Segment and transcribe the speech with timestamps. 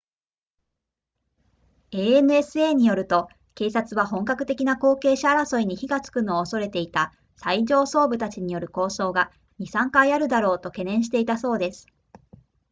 [1.91, 9.29] ansa によると警察は本格的な後継者争いに火がつくのを恐れていた最上層部たちによる抗争が
[9.59, 11.85] 2～3 回あるだろうと懸念していたそうです